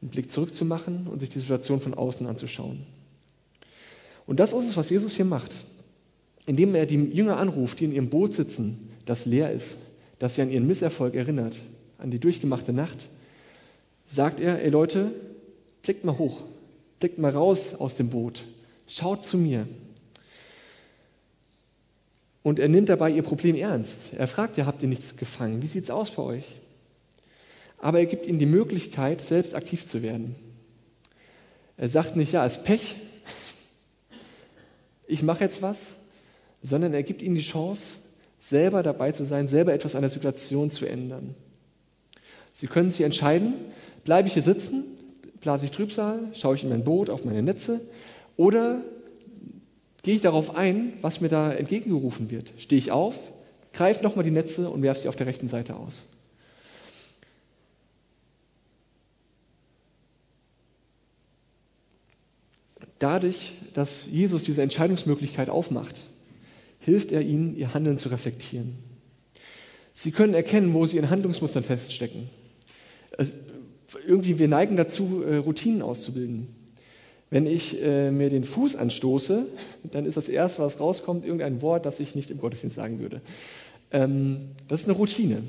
[0.00, 2.86] Einen Blick zurückzumachen und sich die Situation von außen anzuschauen.
[4.26, 5.52] Und das ist es, was Jesus hier macht.
[6.46, 9.78] Indem er die Jünger anruft, die in ihrem Boot sitzen, das leer ist,
[10.18, 11.56] das sie an ihren Misserfolg erinnert,
[11.98, 12.98] an die durchgemachte Nacht,
[14.06, 15.12] sagt er, ey Leute,
[15.82, 16.44] blickt mal hoch,
[16.98, 18.44] blickt mal raus aus dem Boot,
[18.86, 19.66] schaut zu mir.
[22.42, 24.12] Und er nimmt dabei ihr Problem ernst.
[24.16, 25.60] Er fragt ja, habt ihr nichts gefangen?
[25.62, 26.44] Wie sieht es aus bei euch?
[27.80, 30.36] Aber er gibt ihnen die Möglichkeit, selbst aktiv zu werden.
[31.76, 32.96] Er sagt nicht, ja, es Pech,
[35.06, 35.96] ich mache jetzt was,
[36.62, 38.00] sondern er gibt ihnen die Chance,
[38.38, 41.34] selber dabei zu sein, selber etwas an der Situation zu ändern.
[42.52, 43.54] Sie können sich entscheiden,
[44.04, 44.84] bleibe ich hier sitzen,
[45.40, 47.80] blase ich Trübsal, schaue ich in mein Boot, auf meine Netze
[48.36, 48.82] oder
[50.02, 52.52] gehe ich darauf ein, was mir da entgegengerufen wird.
[52.58, 53.18] Stehe ich auf,
[53.72, 56.08] greife nochmal die Netze und werfe sie auf der rechten Seite aus.
[63.00, 66.04] Dadurch, dass Jesus diese Entscheidungsmöglichkeit aufmacht,
[66.78, 68.74] hilft er ihnen, ihr Handeln zu reflektieren.
[69.94, 72.28] Sie können erkennen, wo sie in Handlungsmustern feststecken.
[74.06, 76.48] Irgendwie, wir neigen dazu, äh, Routinen auszubilden.
[77.30, 79.46] Wenn ich äh, mir den Fuß anstoße,
[79.90, 83.22] dann ist das Erste, was rauskommt, irgendein Wort, das ich nicht im Gottesdienst sagen würde.
[83.92, 85.42] Ähm, das ist eine Routine.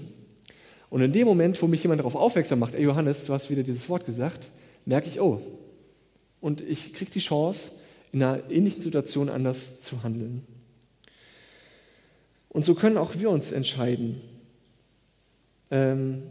[0.90, 3.64] Und in dem Moment, wo mich jemand darauf aufmerksam macht, ey Johannes, du hast wieder
[3.64, 4.48] dieses Wort gesagt,
[4.86, 5.42] merke ich, oh,
[6.42, 7.74] und ich kriege die Chance,
[8.12, 10.44] in einer ähnlichen Situation anders zu handeln.
[12.50, 14.20] Und so können auch wir uns entscheiden,
[15.70, 16.24] ähm,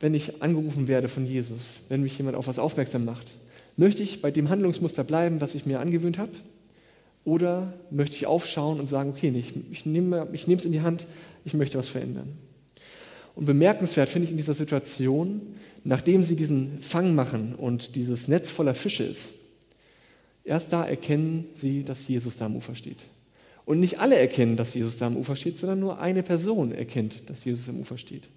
[0.00, 3.26] wenn ich angerufen werde von Jesus, wenn mich jemand auf was aufmerksam macht,
[3.76, 6.32] möchte ich bei dem Handlungsmuster bleiben, das ich mir angewöhnt habe?
[7.24, 11.06] Oder möchte ich aufschauen und sagen, okay, ich, ich nehme es in die Hand,
[11.44, 12.36] ich möchte was verändern?
[13.40, 15.40] Und bemerkenswert finde ich in dieser Situation,
[15.82, 19.30] nachdem sie diesen Fang machen und dieses Netz voller Fische ist,
[20.44, 22.98] erst da erkennen sie, dass Jesus da am Ufer steht.
[23.64, 27.30] Und nicht alle erkennen, dass Jesus da am Ufer steht, sondern nur eine Person erkennt,
[27.30, 28.28] dass Jesus am Ufer steht.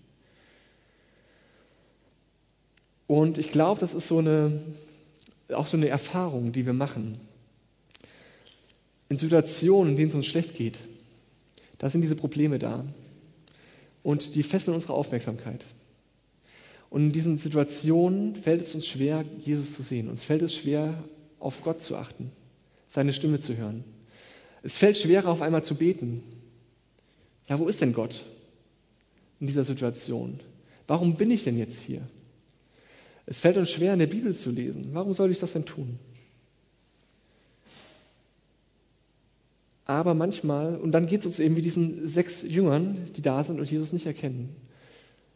[3.05, 4.61] Und ich glaube, das ist so eine,
[5.49, 7.19] auch so eine Erfahrung, die wir machen.
[9.09, 10.77] In Situationen, in denen es uns schlecht geht,
[11.77, 12.85] da sind diese Probleme da.
[14.03, 15.65] Und die fesseln unsere Aufmerksamkeit.
[16.89, 20.09] Und in diesen Situationen fällt es uns schwer, Jesus zu sehen.
[20.09, 21.03] Uns fällt es schwer,
[21.39, 22.31] auf Gott zu achten,
[22.87, 23.83] seine Stimme zu hören.
[24.61, 26.23] Es fällt schwerer, auf einmal zu beten.
[27.49, 28.23] Ja, wo ist denn Gott
[29.39, 30.39] in dieser Situation?
[30.87, 32.01] Warum bin ich denn jetzt hier?
[33.25, 34.89] Es fällt uns schwer, in der Bibel zu lesen.
[34.93, 35.97] Warum soll ich das denn tun?
[39.85, 43.59] Aber manchmal, und dann geht es uns eben wie diesen sechs Jüngern, die da sind
[43.59, 44.55] und Jesus nicht erkennen.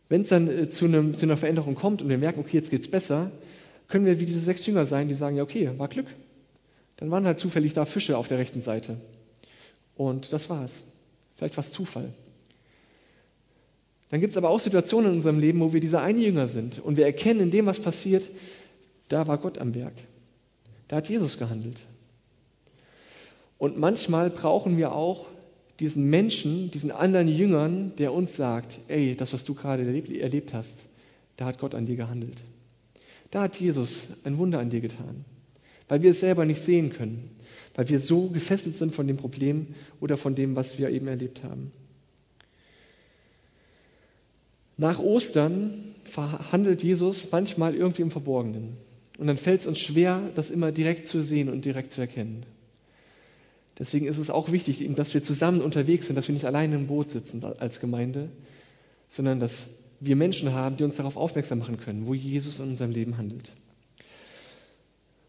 [0.09, 2.69] Wenn es dann äh, zu, einem, zu, einer Veränderung kommt und wir merken, okay, jetzt
[2.69, 3.31] geht es besser,
[3.87, 6.07] können wir wie diese sechs Jünger sein, die sagen, ja, okay, war Glück.
[6.97, 8.97] Dann waren halt zufällig da Fische auf der rechten Seite.
[9.95, 10.83] Und das war's.
[11.35, 12.13] Vielleicht war es Zufall.
[14.09, 16.79] Dann gibt es aber auch Situationen in unserem Leben, wo wir dieser eine Jünger sind
[16.79, 18.23] und wir erkennen in dem, was passiert,
[19.09, 19.93] da war Gott am Werk.
[20.87, 21.81] Da hat Jesus gehandelt.
[23.57, 25.25] Und manchmal brauchen wir auch
[25.79, 30.87] diesen Menschen, diesen anderen Jüngern, der uns sagt, ey, das, was du gerade erlebt, hast,
[31.37, 32.41] da hat Gott an dir gehandelt.
[33.31, 35.25] Da hat Jesus ein Wunder an dir getan,
[35.87, 37.29] weil wir es selber nicht sehen können,
[37.75, 39.67] weil wir so gefesselt sind von dem Problem
[39.99, 41.71] oder von dem, was wir eben erlebt haben.
[44.77, 48.77] Nach Ostern verhandelt Jesus manchmal irgendwie im Verborgenen.
[49.17, 52.45] Und dann fällt es uns schwer, das immer direkt zu sehen und direkt zu erkennen.
[53.79, 56.87] Deswegen ist es auch wichtig, dass wir zusammen unterwegs sind, dass wir nicht alleine im
[56.87, 58.29] Boot sitzen als Gemeinde,
[59.07, 59.67] sondern dass
[59.99, 63.51] wir Menschen haben, die uns darauf aufmerksam machen können, wo Jesus in unserem Leben handelt.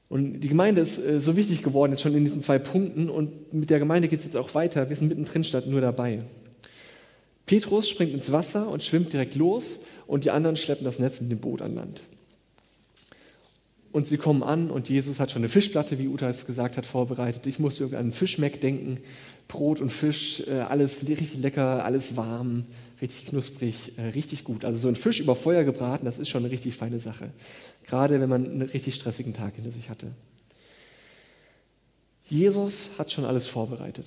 [0.08, 3.10] Und die Gemeinde ist äh, so wichtig geworden, jetzt schon in diesen zwei Punkten.
[3.10, 4.88] Und mit der Gemeinde geht es jetzt auch weiter.
[4.88, 6.22] Wir sind mittendrin statt nur dabei.
[7.44, 11.30] Petrus springt ins Wasser und schwimmt direkt los und die anderen schleppen das Netz mit
[11.30, 12.00] dem Boot an Land.
[13.98, 16.86] Und sie kommen an und Jesus hat schon eine Fischplatte, wie Uta es gesagt hat,
[16.86, 17.46] vorbereitet.
[17.46, 19.00] Ich muss irgendwie an Fischmeck denken.
[19.48, 22.66] Brot und Fisch, äh, alles richtig lecker, alles warm,
[23.02, 24.64] richtig knusprig, äh, richtig gut.
[24.64, 27.30] Also so ein Fisch über Feuer gebraten, das ist schon eine richtig feine Sache.
[27.88, 30.12] Gerade wenn man einen richtig stressigen Tag hinter sich hatte.
[32.30, 34.06] Jesus hat schon alles vorbereitet.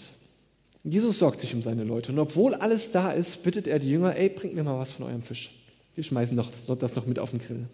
[0.86, 2.14] Jesus sorgt sich um seine Leute.
[2.14, 5.06] Und obwohl alles da ist, bittet er die Jünger, ey, bringt mir mal was von
[5.06, 5.54] eurem Fisch.
[5.96, 6.42] Wir schmeißen
[6.80, 7.68] das noch mit auf den Grill.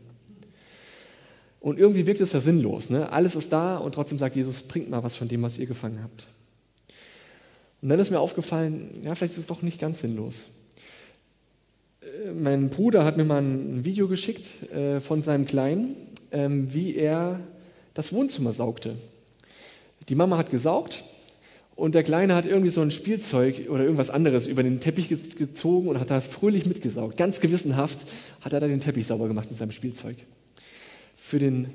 [1.68, 2.90] Und irgendwie wirkt es ja sinnlos.
[2.90, 3.12] Ne?
[3.12, 6.00] Alles ist da und trotzdem sagt Jesus, bringt mal was von dem, was ihr gefangen
[6.02, 6.26] habt.
[7.82, 10.46] Und dann ist mir aufgefallen, ja, vielleicht ist es doch nicht ganz sinnlos.
[12.00, 15.98] Äh, mein Bruder hat mir mal ein Video geschickt äh, von seinem Kleinen,
[16.32, 17.42] ähm, wie er
[17.94, 18.96] das Wohnzimmer saugte.
[20.08, 21.04] Die Mama hat gesaugt
[21.76, 25.90] und der Kleine hat irgendwie so ein Spielzeug oder irgendwas anderes über den Teppich gezogen
[25.90, 27.18] und hat da fröhlich mitgesaugt.
[27.18, 28.08] Ganz gewissenhaft
[28.40, 30.16] hat er da den Teppich sauber gemacht mit seinem Spielzeug.
[31.28, 31.74] Für den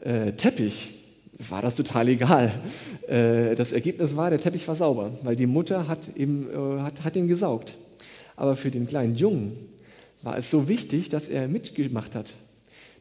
[0.00, 0.90] äh, Teppich
[1.50, 2.52] war das total egal.
[3.08, 7.02] Äh, das Ergebnis war, der Teppich war sauber, weil die Mutter hat, eben, äh, hat,
[7.02, 7.74] hat ihn gesaugt.
[8.36, 9.56] Aber für den kleinen Jungen
[10.22, 12.34] war es so wichtig, dass er mitgemacht hat,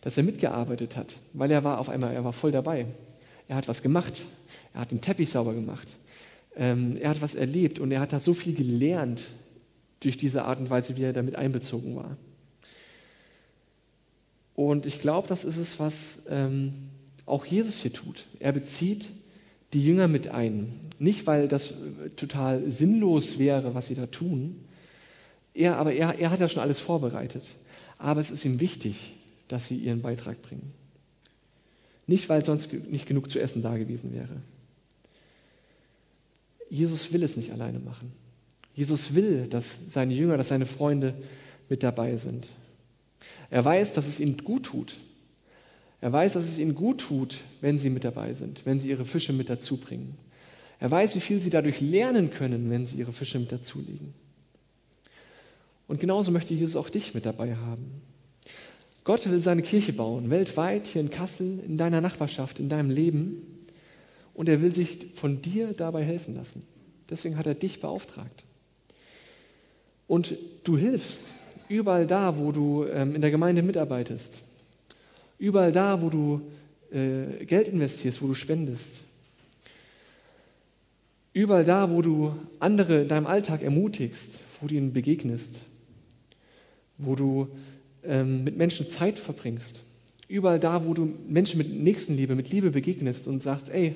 [0.01, 2.87] dass er mitgearbeitet hat, weil er war auf einmal, er war voll dabei.
[3.47, 4.13] Er hat was gemacht,
[4.73, 5.87] er hat den Teppich sauber gemacht,
[6.55, 9.21] ähm, er hat was erlebt und er hat da so viel gelernt
[9.99, 12.17] durch diese Art und Weise, wie er damit einbezogen war.
[14.55, 16.73] Und ich glaube, das ist es, was ähm,
[17.25, 18.25] auch Jesus hier tut.
[18.39, 19.09] Er bezieht
[19.73, 20.79] die Jünger mit ein.
[20.97, 24.63] Nicht, weil das äh, total sinnlos wäre, was sie da tun.
[25.53, 27.43] Er, aber er, er hat ja schon alles vorbereitet.
[27.97, 29.13] Aber es ist ihm wichtig,
[29.47, 30.73] dass sie ihren Beitrag bringen.
[32.07, 34.41] Nicht, weil sonst nicht genug zu essen da gewesen wäre.
[36.69, 38.11] Jesus will es nicht alleine machen.
[38.73, 41.13] Jesus will, dass seine Jünger, dass seine Freunde
[41.69, 42.47] mit dabei sind.
[43.49, 44.97] Er weiß, dass es ihnen gut tut.
[46.01, 49.05] Er weiß, dass es ihnen gut tut, wenn sie mit dabei sind, wenn sie ihre
[49.05, 50.17] Fische mit dazu bringen.
[50.79, 54.13] Er weiß, wie viel sie dadurch lernen können, wenn sie ihre Fische mit dazulegen.
[55.87, 58.01] Und genauso möchte Jesus auch dich mit dabei haben.
[59.03, 63.65] Gott will seine Kirche bauen, weltweit, hier in Kassel, in deiner Nachbarschaft, in deinem Leben.
[64.33, 66.63] Und er will sich von dir dabei helfen lassen.
[67.09, 68.43] Deswegen hat er dich beauftragt.
[70.07, 71.21] Und du hilfst
[71.69, 74.39] überall da, wo du ähm, in der Gemeinde mitarbeitest.
[75.37, 76.41] Überall da, wo du
[76.91, 79.01] äh, Geld investierst, wo du spendest.
[81.33, 85.59] Überall da, wo du andere in deinem Alltag ermutigst, wo du ihnen begegnest,
[86.97, 87.49] wo du
[88.03, 89.81] ähm, mit Menschen Zeit verbringst.
[90.27, 93.95] Überall da, wo du Menschen mit Nächstenliebe, mit Liebe begegnest und sagst, ey,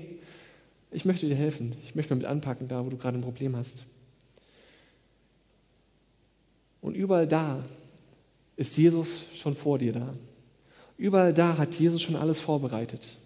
[0.91, 3.55] ich möchte dir helfen, ich möchte mal mit anpacken, da wo du gerade ein Problem
[3.55, 3.83] hast.
[6.81, 7.63] Und überall da
[8.55, 10.13] ist Jesus schon vor dir da.
[10.97, 13.17] Überall da hat Jesus schon alles vorbereitet.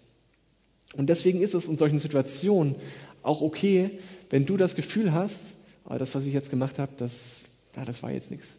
[0.96, 2.76] Und deswegen ist es in solchen Situationen
[3.22, 3.90] auch okay,
[4.30, 7.44] wenn du das Gefühl hast, oh, das, was ich jetzt gemacht habe, das,
[7.76, 8.56] ja, das war jetzt nichts.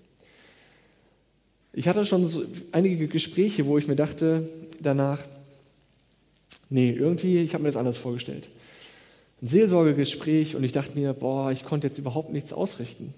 [1.72, 4.50] Ich hatte schon so einige Gespräche, wo ich mir dachte
[4.82, 5.22] danach,
[6.70, 8.50] nee, irgendwie, ich habe mir das anders vorgestellt.
[9.42, 13.14] Ein Seelsorgegespräch und ich dachte mir, boah, ich konnte jetzt überhaupt nichts ausrichten.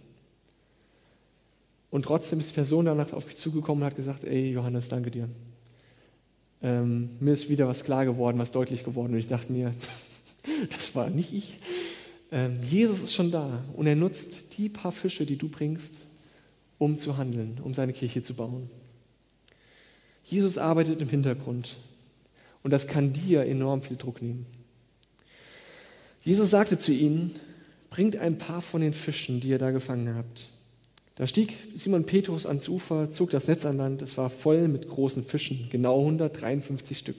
[1.89, 5.11] Und trotzdem ist die Person danach auf mich zugekommen und hat gesagt, ey Johannes, danke
[5.11, 5.29] dir.
[6.61, 9.13] Ähm, mir ist wieder was klar geworden, was deutlich geworden.
[9.13, 9.73] Und ich dachte mir,
[10.69, 11.57] das war nicht ich.
[12.31, 15.93] Ähm, Jesus ist schon da und er nutzt die paar Fische, die du bringst,
[16.77, 18.69] um zu handeln, um seine Kirche zu bauen.
[20.23, 21.77] Jesus arbeitet im Hintergrund
[22.63, 24.45] und das kann dir enorm viel Druck nehmen.
[26.21, 27.33] Jesus sagte zu ihnen,
[27.89, 30.49] bringt ein paar von den Fischen, die ihr da gefangen habt.
[31.17, 34.03] Da stieg Simon Petrus ans Ufer, zog das Netz an Land.
[34.03, 37.17] Es war voll mit großen Fischen, genau 153 Stück.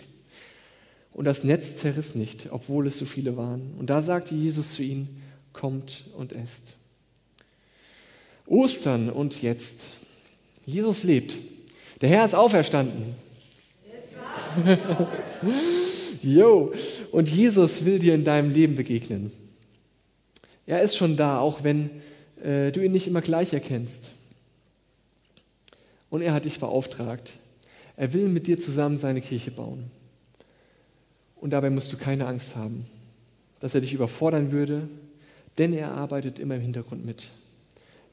[1.13, 3.75] Und das Netz zerriss nicht, obwohl es so viele waren.
[3.77, 5.21] Und da sagte Jesus zu ihnen,
[5.53, 6.75] kommt und esst.
[8.47, 9.87] Ostern und jetzt.
[10.65, 11.37] Jesus lebt.
[12.01, 13.15] Der Herr ist auferstanden.
[16.21, 16.73] Jo,
[17.13, 19.31] und Jesus will dir in deinem Leben begegnen.
[20.67, 21.91] Er ist schon da, auch wenn
[22.43, 24.13] äh, du ihn nicht immer gleich erkennst.
[26.11, 27.33] Und er hat dich beauftragt.
[27.97, 29.91] Er will mit dir zusammen seine Kirche bauen.
[31.37, 32.87] Und dabei musst du keine Angst haben,
[33.61, 34.89] dass er dich überfordern würde,
[35.59, 37.31] denn er arbeitet immer im Hintergrund mit.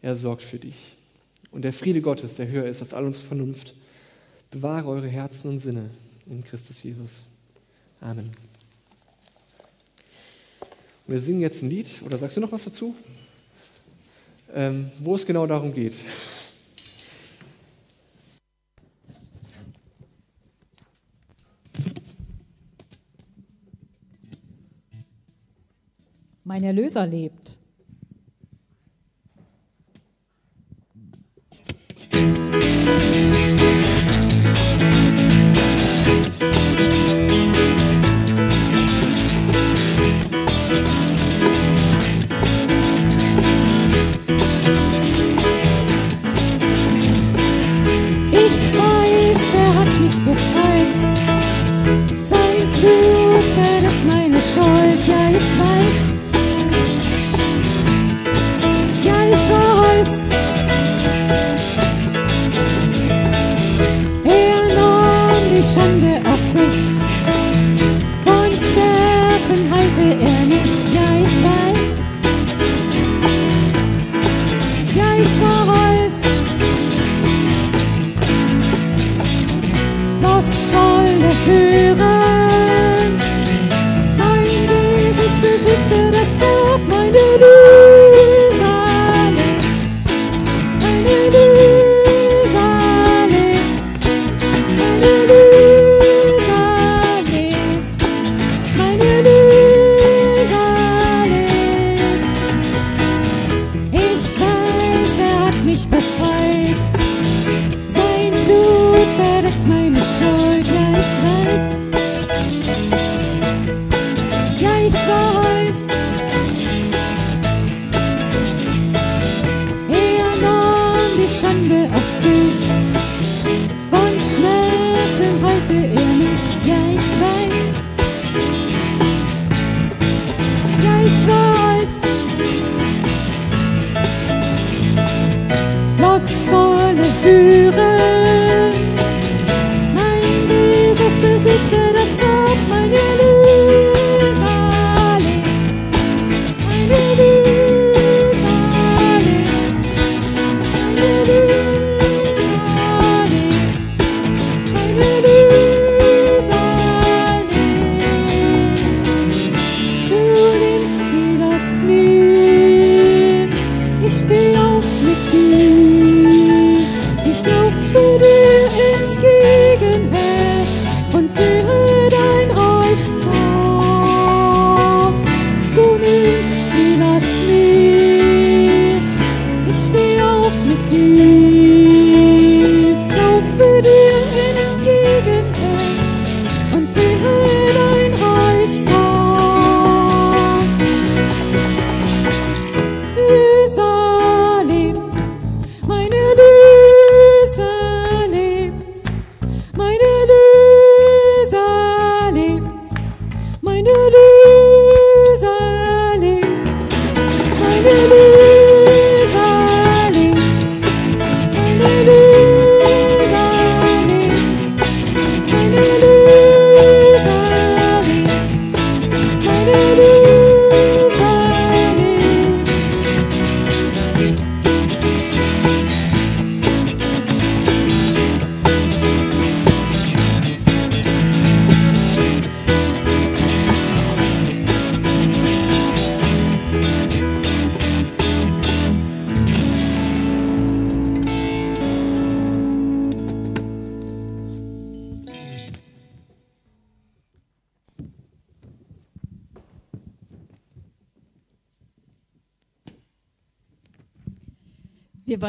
[0.01, 0.95] Er sorgt für dich.
[1.51, 3.73] Und der Friede Gottes, der höher ist als all unsere Vernunft,
[4.51, 5.89] bewahre eure Herzen und Sinne
[6.27, 7.25] in Christus Jesus.
[8.01, 8.31] Amen.
[11.07, 12.95] Wir singen jetzt ein Lied, oder sagst du noch was dazu?
[14.53, 15.95] Ähm, wo es genau darum geht.
[26.43, 27.57] Mein Erlöser lebt.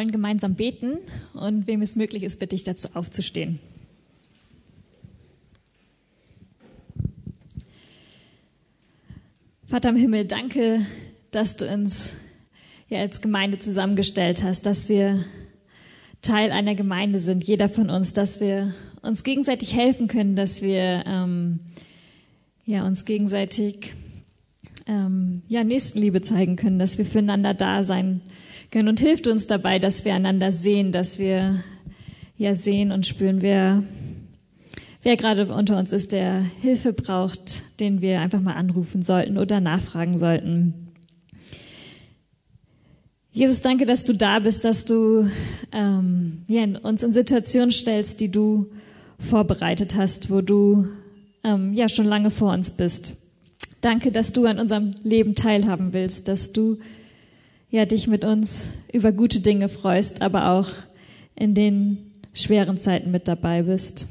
[0.06, 0.98] Wollen gemeinsam beten
[1.34, 3.58] und wem es möglich ist, bitte ich dazu aufzustehen.
[9.64, 10.86] Vater im Himmel, danke,
[11.32, 12.12] dass du uns
[12.88, 15.24] ja als Gemeinde zusammengestellt hast, dass wir
[16.22, 21.02] Teil einer Gemeinde sind, jeder von uns, dass wir uns gegenseitig helfen können, dass wir
[21.06, 21.58] ähm,
[22.64, 23.92] ja uns gegenseitig
[24.86, 28.36] ähm, ja Nächstenliebe zeigen können, dass wir füreinander da sein können
[28.74, 31.62] und hilft uns dabei, dass wir einander sehen, dass wir
[32.36, 33.82] ja sehen und spüren, wer
[35.06, 39.60] wer gerade unter uns ist, der Hilfe braucht, den wir einfach mal anrufen sollten oder
[39.60, 40.74] nachfragen sollten.
[43.30, 45.30] Jesus, danke, dass du da bist, dass du
[45.70, 48.72] ähm, ja, uns in Situationen stellst, die du
[49.20, 50.88] vorbereitet hast, wo du
[51.44, 53.18] ähm, ja schon lange vor uns bist.
[53.82, 56.78] Danke, dass du an unserem Leben teilhaben willst, dass du
[57.68, 60.70] ja dich mit uns über gute Dinge freust, aber auch
[61.34, 64.08] in den schweren Zeiten mit dabei bist.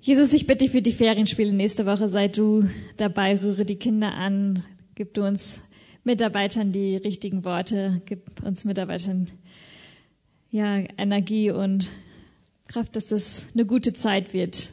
[0.00, 4.14] Jesus, ich bitte dich für die Ferienspiele nächste Woche, sei du dabei, rühre die Kinder
[4.14, 4.62] an,
[4.94, 5.70] gib du uns
[6.04, 9.28] Mitarbeitern die richtigen Worte, gib uns Mitarbeitern
[10.50, 11.90] ja, Energie und
[12.68, 14.72] Kraft, dass das eine gute Zeit wird.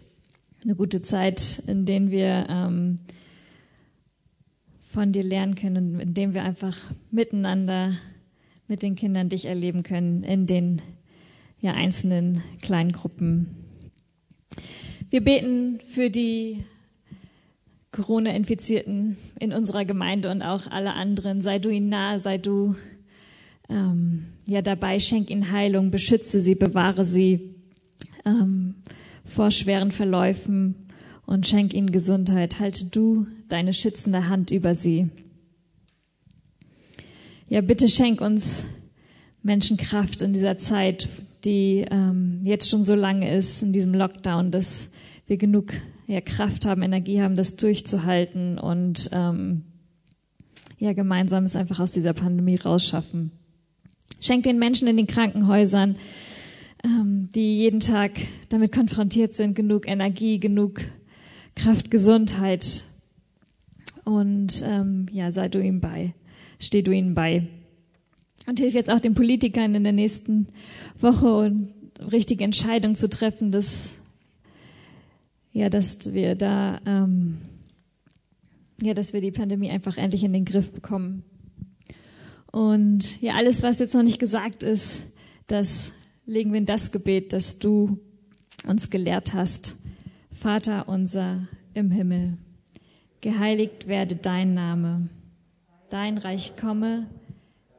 [0.63, 2.99] Eine gute Zeit, in der wir ähm,
[4.95, 6.77] von dir lernen können und in dem wir einfach
[7.11, 7.91] miteinander
[8.69, 10.81] mit den Kindern dich erleben können in den
[11.59, 13.57] ja, einzelnen kleinen Gruppen.
[15.09, 16.63] Wir beten für die
[17.91, 21.41] Corona-Infizierten in unserer Gemeinde und auch alle anderen.
[21.41, 22.75] Sei du ihnen nahe, sei du
[23.69, 27.53] ähm, ja dabei, schenk ihnen Heilung, beschütze sie, bewahre sie
[28.25, 28.75] ähm,
[29.25, 30.84] vor schweren Verläufen
[31.25, 32.59] und schenk ihnen Gesundheit.
[32.59, 35.09] Halte du deine schützende Hand über sie.
[37.47, 38.67] Ja, bitte schenk uns
[39.43, 41.07] Menschen Kraft in dieser Zeit,
[41.45, 44.91] die ähm, jetzt schon so lange ist, in diesem Lockdown, dass
[45.27, 45.73] wir genug
[46.07, 49.63] ja, Kraft haben, Energie haben, das durchzuhalten und ähm,
[50.77, 53.31] ja, gemeinsam es einfach aus dieser Pandemie rausschaffen.
[54.19, 55.97] Schenk den Menschen in den Krankenhäusern,
[56.83, 58.11] ähm, die jeden Tag
[58.49, 60.81] damit konfrontiert sind, genug Energie, genug
[61.55, 62.83] Kraft, Gesundheit.
[64.03, 66.13] Und ähm, ja, sei du ihm bei,
[66.59, 67.47] steh du ihnen bei.
[68.47, 70.47] Und hilf jetzt auch den Politikern in der nächsten
[70.99, 71.51] Woche,
[72.11, 73.95] richtige Entscheidungen zu treffen, dass
[75.55, 77.37] ja, dass wir da, ähm,
[78.81, 81.23] ja, dass wir die Pandemie einfach endlich in den Griff bekommen.
[82.51, 85.13] Und ja, alles, was jetzt noch nicht gesagt ist,
[85.47, 85.93] das
[86.25, 87.99] legen wir in das Gebet, das du
[88.67, 89.75] uns gelehrt hast.
[90.35, 92.37] Vater unser im Himmel,
[93.21, 95.07] geheiligt werde dein Name,
[95.89, 97.07] dein Reich komme,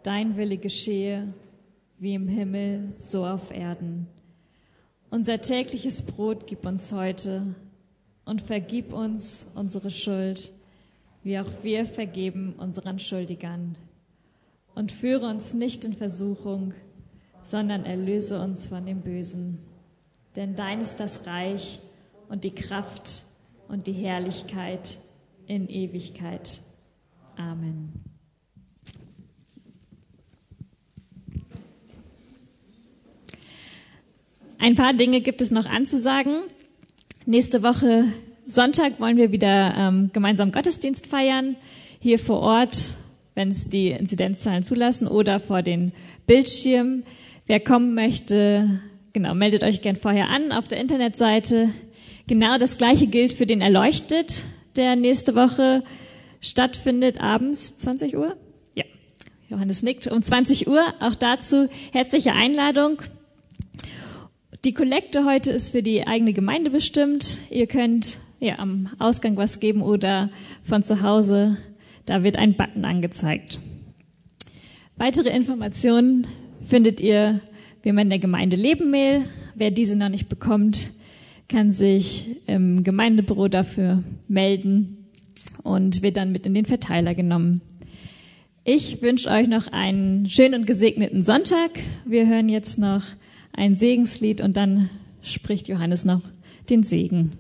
[0.03, 1.35] dein Wille geschehe,
[1.99, 4.07] wie im Himmel, so auf Erden.
[5.11, 7.55] Unser tägliches Brot gib uns heute
[8.25, 10.51] und vergib uns unsere Schuld,
[11.23, 13.77] wie auch wir vergeben unseren Schuldigern.
[14.75, 16.73] Und führe uns nicht in Versuchung,
[17.43, 19.59] sondern erlöse uns von dem Bösen.
[20.37, 21.81] Denn dein ist das Reich
[22.29, 23.23] und die Kraft
[23.69, 24.99] und die Herrlichkeit
[25.47, 26.61] in Ewigkeit.
[27.37, 27.93] Amen.
[34.59, 36.43] Ein paar Dinge gibt es noch anzusagen.
[37.27, 38.07] Nächste Woche
[38.47, 41.57] Sonntag wollen wir wieder ähm, gemeinsam Gottesdienst feiern,
[41.99, 42.95] hier vor Ort,
[43.35, 45.93] wenn es die Inzidenzzahlen zulassen, oder vor den
[46.27, 47.05] Bildschirmen.
[47.47, 48.81] Wer kommen möchte,
[49.13, 51.71] genau, meldet euch gern vorher an auf der Internetseite.
[52.27, 54.45] Genau das gleiche gilt für den Erleuchtet,
[54.77, 55.85] der nächste Woche
[56.41, 58.37] stattfindet, abends 20 Uhr.
[58.75, 58.85] Ja,
[59.49, 60.83] Johannes nickt, um 20 Uhr.
[61.01, 63.01] Auch dazu herzliche Einladung.
[64.65, 67.39] Die Kollekte heute ist für die eigene Gemeinde bestimmt.
[67.51, 70.31] Ihr könnt ja, am Ausgang was geben oder
[70.65, 71.59] von zu Hause.
[72.07, 73.61] Da wird ein Button angezeigt.
[74.97, 76.27] Weitere Informationen
[76.67, 77.41] findet ihr
[77.87, 79.27] wie man in der Gemeinde Leben Mail.
[79.55, 80.91] Wer diese noch nicht bekommt,
[81.49, 85.07] kann sich im Gemeindebüro dafür melden
[85.63, 87.61] und wird dann mit in den Verteiler genommen.
[88.65, 91.71] Ich wünsche euch noch einen schönen und gesegneten Sonntag.
[92.05, 93.03] Wir hören jetzt noch
[93.53, 94.91] ein Segenslied und dann
[95.23, 96.23] spricht Johannes noch
[96.69, 97.31] den Segen.